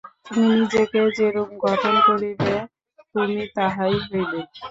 তুমি 0.25 0.45
নিজেকে 0.53 0.99
যেরূপ 1.17 1.49
গঠন 1.65 1.95
করিবে, 2.07 2.53
তুমি 3.13 3.41
তাহাই 3.55 3.95
হইবে। 4.05 4.39